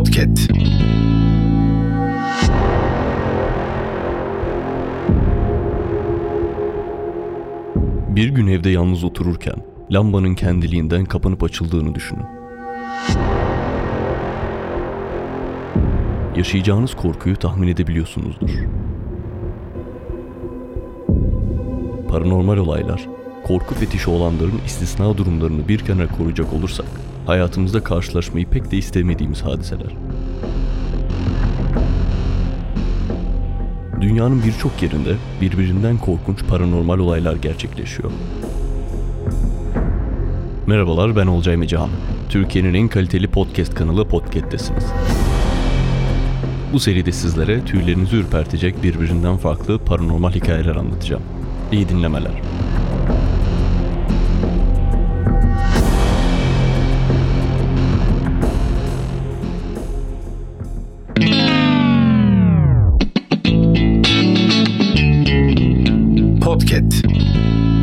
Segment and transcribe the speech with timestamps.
[0.00, 0.50] Podcast.
[8.08, 9.54] Bir gün evde yalnız otururken
[9.90, 12.24] lambanın kendiliğinden kapanıp açıldığını düşünün.
[16.36, 18.50] Yaşayacağınız korkuyu tahmin edebiliyorsunuzdur.
[22.08, 23.08] Paranormal olaylar
[23.50, 26.86] korku fetişi olanların istisna durumlarını bir kenara koruyacak olursak,
[27.26, 29.96] hayatımızda karşılaşmayı pek de istemediğimiz hadiseler.
[34.00, 38.10] Dünyanın birçok yerinde birbirinden korkunç paranormal olaylar gerçekleşiyor.
[40.66, 41.90] Merhabalar ben Olcay Mecahan.
[42.28, 44.84] Türkiye'nin en kaliteli podcast kanalı Podcast'tesiniz.
[46.72, 51.22] Bu seride sizlere tüylerinizi ürpertecek birbirinden farklı paranormal hikayeler anlatacağım.
[51.72, 52.32] İyi dinlemeler.
[67.02, 67.79] Peace.